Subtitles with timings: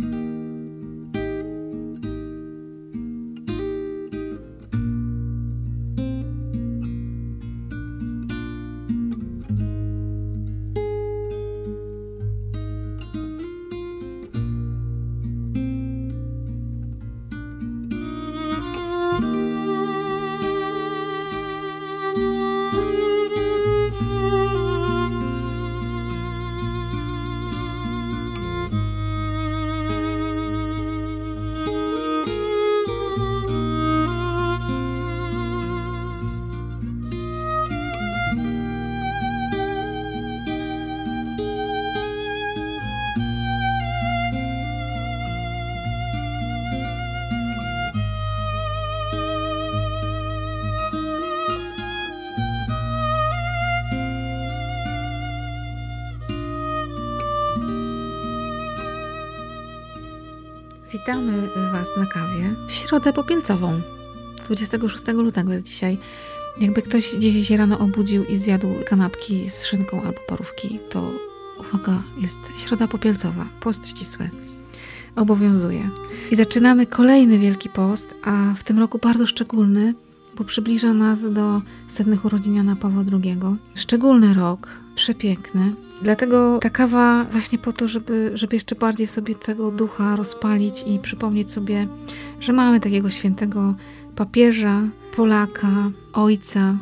[0.00, 0.33] Bye.
[61.06, 63.80] Witamy Was na kawie w środę popielcową.
[64.44, 65.98] 26 lutego jest dzisiaj.
[66.60, 71.10] Jakby ktoś dziś się rano obudził i zjadł kanapki z szynką albo parówki, to
[71.60, 74.30] uwaga, jest środa popielcowa, post ścisły.
[75.16, 75.90] Obowiązuje.
[76.30, 79.94] I zaczynamy kolejny Wielki Post, a w tym roku bardzo szczególny,
[80.36, 83.36] bo przybliża nas do setnych urodzin Jana Pawła II.
[83.74, 89.70] Szczególny rok, przepiękny, Dlatego ta kawa właśnie po to, żeby, żeby jeszcze bardziej sobie tego
[89.70, 91.88] ducha rozpalić i przypomnieć sobie,
[92.40, 93.74] że mamy takiego świętego
[94.16, 94.82] papieża,
[95.16, 96.76] Polaka, ojca,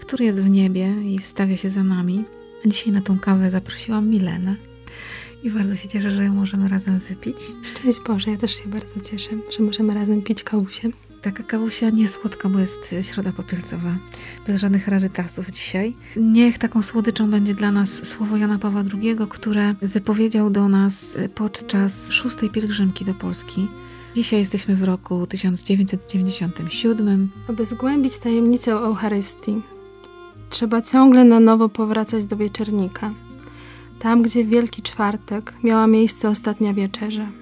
[0.00, 2.24] który jest w niebie i wstawia się za nami.
[2.66, 4.56] Dzisiaj na tą kawę zaprosiłam Milenę
[5.42, 7.36] i bardzo się cieszę, że możemy razem wypić.
[7.62, 10.88] Szczęść Boże, ja też się bardzo cieszę, że możemy razem pić kawusie.
[11.22, 13.96] Taka kawusia nie słodka, bo jest środa popielcowa.
[14.46, 15.94] Bez żadnych rarytasów dzisiaj.
[16.16, 22.10] Niech taką słodyczą będzie dla nas słowo Jana Pawła II, które wypowiedział do nas podczas
[22.10, 23.68] szóstej pielgrzymki do Polski.
[24.14, 27.30] Dzisiaj jesteśmy w roku 1997.
[27.48, 29.62] Aby zgłębić tajemnicę Eucharystii,
[30.50, 33.10] trzeba ciągle na nowo powracać do wieczernika.
[33.98, 37.41] Tam, gdzie Wielki Czwartek miała miejsce ostatnia wieczerza.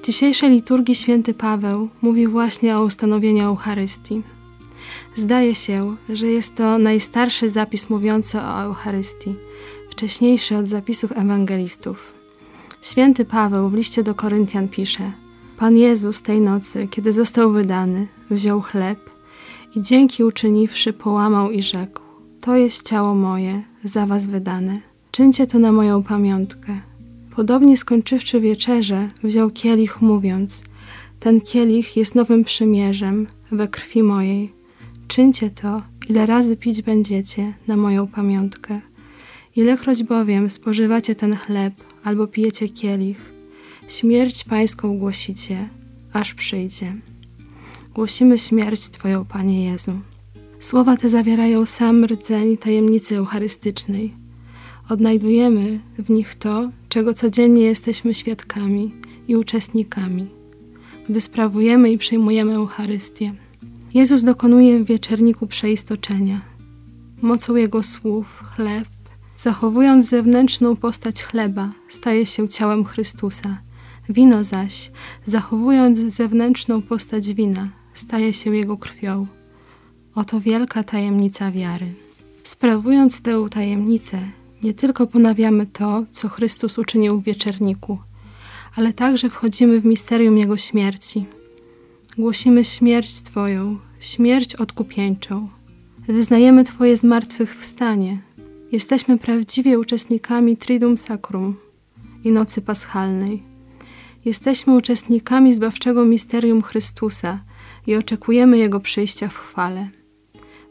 [0.00, 4.22] W dzisiejszej liturgii święty Paweł mówi właśnie o ustanowieniu Eucharystii.
[5.14, 9.34] Zdaje się, że jest to najstarszy zapis mówiący o Eucharystii,
[9.90, 12.14] wcześniejszy od zapisów ewangelistów.
[12.82, 15.12] Święty Paweł w liście do Koryntian pisze:
[15.56, 19.10] Pan Jezus tej nocy, kiedy został wydany, wziął chleb
[19.74, 22.00] i dzięki uczyniwszy połamał i rzekł:
[22.40, 24.80] To jest ciało moje, za was wydane.
[25.10, 26.89] Czyńcie to na moją pamiątkę.
[27.40, 30.64] Podobnie skończywszy wieczerze, wziął kielich, mówiąc:
[31.20, 34.52] Ten kielich jest nowym przymierzem we krwi mojej.
[35.08, 38.80] Czyńcie to, ile razy pić będziecie na moją pamiątkę.
[39.56, 41.74] Ilekroć bowiem spożywacie ten chleb
[42.04, 43.32] albo pijecie kielich,
[43.88, 45.68] śmierć Pańską głosicie,
[46.12, 46.96] aż przyjdzie.
[47.94, 49.92] Głosimy śmierć Twoją, Panie Jezu.
[50.58, 54.14] Słowa te zawierają sam rdzeń tajemnicy eucharystycznej.
[54.88, 58.92] Odnajdujemy w nich to, czego codziennie jesteśmy świadkami
[59.28, 60.26] i uczestnikami,
[61.08, 63.32] gdy sprawujemy i przyjmujemy Eucharystię.
[63.94, 66.40] Jezus dokonuje w wieczerniku przeistoczenia.
[67.22, 68.88] Mocą Jego słów chleb,
[69.36, 73.58] zachowując zewnętrzną postać chleba, staje się ciałem Chrystusa.
[74.08, 74.90] Wino zaś,
[75.26, 79.26] zachowując zewnętrzną postać wina, staje się Jego krwią.
[80.14, 81.86] Oto wielka tajemnica wiary.
[82.44, 84.18] Sprawując tę tajemnicę,
[84.62, 87.98] nie tylko ponawiamy to, co Chrystus uczynił w wieczerniku,
[88.76, 91.26] ale także wchodzimy w misterium Jego śmierci.
[92.18, 95.48] Głosimy śmierć Twoją, śmierć odkupieńczą.
[96.08, 98.18] Wyznajemy Twoje zmartwychwstanie.
[98.72, 101.56] Jesteśmy prawdziwie uczestnikami Triduum Sacrum
[102.24, 103.42] i Nocy Paschalnej.
[104.24, 107.40] Jesteśmy uczestnikami zbawczego misterium Chrystusa
[107.86, 109.88] i oczekujemy Jego przyjścia w chwale.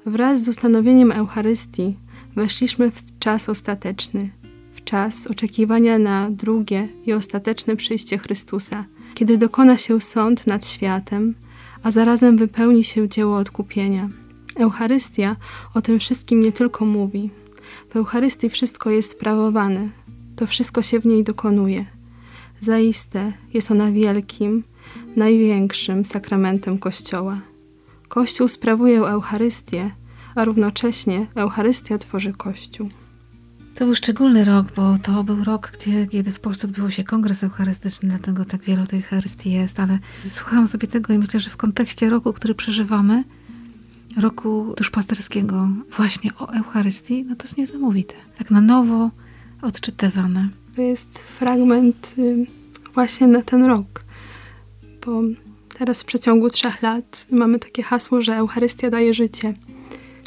[0.05, 1.95] Wraz z ustanowieniem Eucharystii
[2.39, 4.29] weszliśmy w czas ostateczny,
[4.73, 11.35] w czas oczekiwania na drugie i ostateczne przyjście Chrystusa, kiedy dokona się sąd nad światem,
[11.83, 14.09] a zarazem wypełni się dzieło odkupienia.
[14.55, 15.35] Eucharystia
[15.73, 17.29] o tym wszystkim nie tylko mówi.
[17.89, 19.89] W Eucharystii wszystko jest sprawowane,
[20.35, 21.85] to wszystko się w niej dokonuje.
[22.59, 24.63] Zaiste jest ona wielkim,
[25.15, 27.41] największym sakramentem Kościoła.
[28.07, 29.91] Kościół sprawuje Eucharystię,
[30.39, 32.89] a równocześnie Eucharystia tworzy Kościół.
[33.75, 37.43] To był szczególny rok, bo to był rok, gdzie, kiedy w Polsce odbywał się kongres
[37.43, 41.57] eucharystyczny, dlatego tak wiele tej Eucharystii jest, ale słuchałam sobie tego i myślę, że w
[41.57, 43.23] kontekście roku, który przeżywamy,
[44.17, 48.13] roku duszpasterskiego właśnie o Eucharystii, no to jest niesamowite.
[48.37, 49.09] Tak na nowo
[49.61, 50.49] odczytywane.
[50.75, 52.45] To jest fragment y,
[52.93, 54.03] właśnie na ten rok.
[55.05, 55.21] Bo
[55.77, 59.53] teraz w przeciągu trzech lat mamy takie hasło, że Eucharystia daje życie.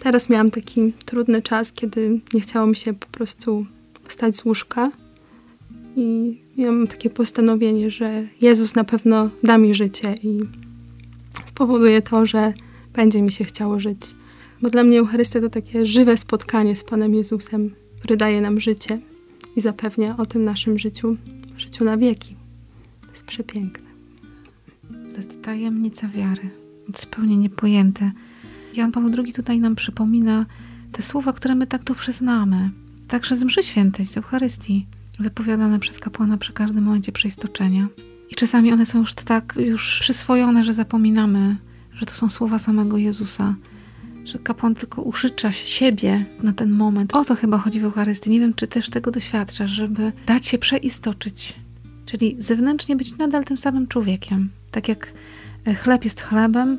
[0.02, 3.66] Teraz miałam taki trudny czas, kiedy nie chciało mi się po prostu
[4.08, 4.90] wstać z łóżka.
[5.96, 10.38] I miałam takie postanowienie, że Jezus na pewno da mi życie i
[11.44, 12.52] spowoduje to, że
[12.94, 14.00] będzie mi się chciało żyć.
[14.62, 19.00] Bo dla mnie Eucharystia to takie żywe spotkanie z Panem Jezusem, który daje nam życie
[19.56, 21.16] i zapewnia o tym naszym życiu,
[21.56, 22.36] życiu na wieki.
[23.02, 23.90] To jest przepiękne.
[25.10, 26.50] To jest tajemnica wiary,
[27.00, 28.12] zupełnie niepojęte.
[28.74, 30.46] Jan Paweł II tutaj nam przypomina
[30.92, 32.70] te słowa, które my tak dobrze znamy.
[33.08, 34.86] Także z mszy świętej, z Eucharystii,
[35.18, 37.88] wypowiadane przez kapłana przy każdym momencie przeistoczenia.
[38.30, 41.56] I czasami one są już tak już przyswojone, że zapominamy,
[41.94, 43.54] że to są słowa samego Jezusa,
[44.24, 47.14] że kapłan tylko użycza siebie na ten moment.
[47.14, 48.30] O to chyba chodzi w Eucharystii.
[48.30, 51.54] Nie wiem, czy też tego doświadczasz, żeby dać się przeistoczyć,
[52.06, 54.50] czyli zewnętrznie być nadal tym samym człowiekiem.
[54.70, 55.12] Tak jak
[55.64, 56.78] e, chleb jest chlebem,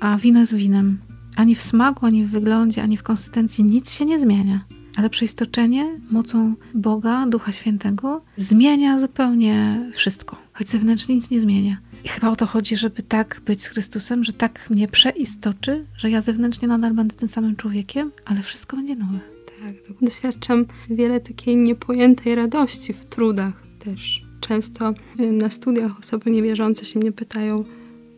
[0.00, 0.98] a wino jest winem.
[1.36, 4.64] Ani w smaku, ani w wyglądzie, ani w konsystencji nic się nie zmienia.
[4.96, 11.76] Ale przeistoczenie mocą Boga, Ducha Świętego zmienia zupełnie wszystko, choć zewnętrznie nic nie zmienia.
[12.04, 16.10] I chyba o to chodzi, żeby tak być z Chrystusem, że tak mnie przeistoczy, że
[16.10, 19.18] ja zewnętrznie nadal będę tym samym człowiekiem, ale wszystko będzie nowe.
[19.62, 24.22] Tak, doświadczam wiele takiej niepojętej radości w trudach też.
[24.40, 27.64] Często y, na studiach osoby niewierzące się mnie pytają,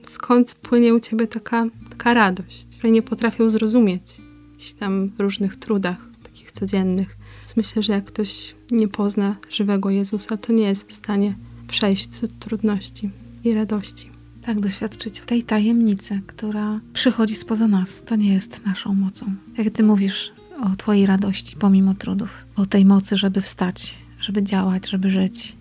[0.03, 1.65] skąd płynie u ciebie taka,
[1.95, 4.03] taka radość, że nie potrafią zrozumieć
[4.59, 7.17] w tam różnych trudach takich codziennych.
[7.39, 11.35] Więc myślę, że jak ktoś nie pozna żywego Jezusa, to nie jest w stanie
[11.69, 12.11] przejść
[12.41, 13.11] trudności
[13.45, 14.11] i radości.
[14.43, 18.03] Tak, doświadczyć tej tajemnicy, która przychodzi spoza nas.
[18.07, 19.35] To nie jest naszą mocą.
[19.59, 20.33] Jak ty mówisz
[20.63, 25.57] o Twojej radości pomimo trudów, o tej mocy, żeby wstać, żeby działać, żeby żyć.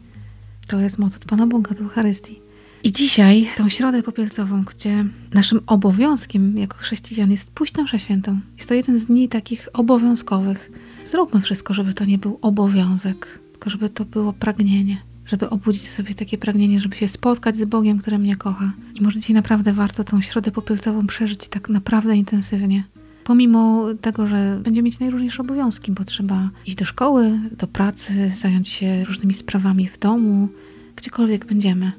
[0.67, 2.39] To jest moc od Pana Boga do Eucharystii.
[2.83, 8.39] I dzisiaj, tą środę popielcową, gdzie naszym obowiązkiem jako chrześcijan jest pójść na mszę świętą.
[8.57, 10.71] Jest to jeden z dni takich obowiązkowych.
[11.05, 16.15] Zróbmy wszystko, żeby to nie był obowiązek, tylko żeby to było pragnienie żeby obudzić sobie
[16.15, 18.71] takie pragnienie, żeby się spotkać z Bogiem, który mnie kocha.
[18.95, 22.83] I może dzisiaj naprawdę warto tą środę popielcową przeżyć tak naprawdę intensywnie.
[23.23, 28.67] Pomimo tego, że będziemy mieć najróżniejsze obowiązki, bo trzeba iść do szkoły, do pracy, zająć
[28.67, 30.49] się różnymi sprawami w domu,
[30.95, 31.91] gdziekolwiek będziemy,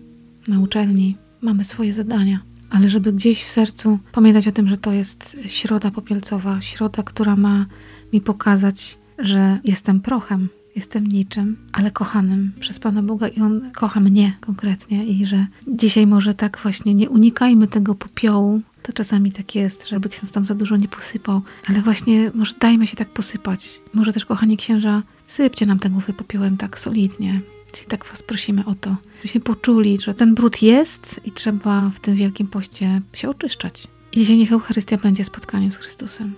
[0.48, 2.40] na uczelni, mamy swoje zadania.
[2.70, 7.36] Ale żeby gdzieś w sercu pamiętać o tym, że to jest środa popielcowa, środa, która
[7.36, 7.66] ma
[8.12, 14.00] mi pokazać, że jestem prochem, jestem niczym, ale kochanym przez Pana Boga i On kocha
[14.00, 19.54] mnie konkretnie i że dzisiaj może tak właśnie nie unikajmy tego popiołu, to czasami tak
[19.54, 23.80] jest, żeby ksiądz tam za dużo nie posypał, ale właśnie może dajmy się tak posypać.
[23.94, 27.40] Może też, kochani księża, sypcie nam ten głowę popiołem tak solidnie.
[27.74, 32.00] Czyli tak was prosimy o to, żebyśmy poczuli, że ten brud jest i trzeba w
[32.00, 33.88] tym Wielkim Poście się oczyszczać.
[34.12, 36.34] I niech Eucharystia będzie spotkaniem z Chrystusem.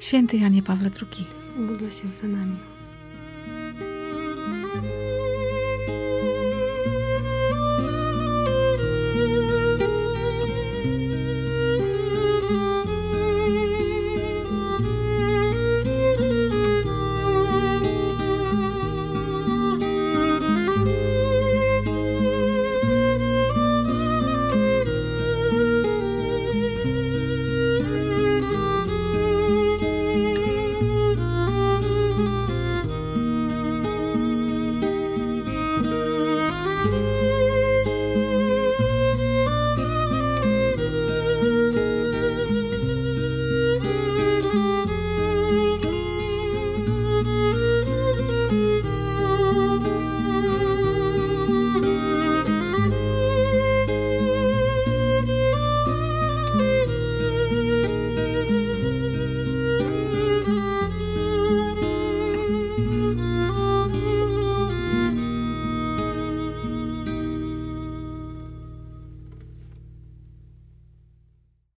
[0.00, 1.26] Święty Janie Pawle II.
[1.58, 2.56] Módl się za nami.